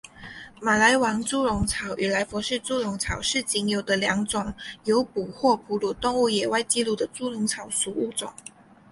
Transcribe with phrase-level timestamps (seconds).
[0.59, 4.51] 马来王猪笼草与莱佛士猪笼草是仅有的两种
[4.83, 8.33] 有捕获哺乳动物野外记录的猪笼草属物种。